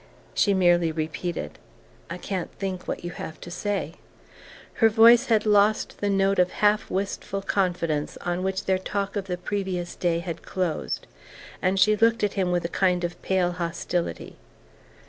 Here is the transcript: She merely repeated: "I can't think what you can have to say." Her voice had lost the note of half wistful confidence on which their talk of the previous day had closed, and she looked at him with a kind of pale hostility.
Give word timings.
She 0.33 0.55
merely 0.55 0.91
repeated: 0.91 1.59
"I 2.09 2.17
can't 2.17 2.51
think 2.55 2.87
what 2.87 3.03
you 3.03 3.11
can 3.11 3.23
have 3.23 3.39
to 3.41 3.51
say." 3.51 3.93
Her 4.81 4.89
voice 4.89 5.27
had 5.27 5.45
lost 5.45 5.99
the 6.01 6.09
note 6.09 6.39
of 6.39 6.53
half 6.53 6.89
wistful 6.89 7.43
confidence 7.43 8.17
on 8.21 8.41
which 8.41 8.65
their 8.65 8.79
talk 8.79 9.15
of 9.15 9.25
the 9.25 9.37
previous 9.37 9.95
day 9.95 10.17
had 10.17 10.41
closed, 10.41 11.05
and 11.61 11.79
she 11.79 11.95
looked 11.95 12.23
at 12.23 12.33
him 12.33 12.49
with 12.51 12.65
a 12.65 12.67
kind 12.67 13.03
of 13.03 13.21
pale 13.21 13.51
hostility. 13.51 14.37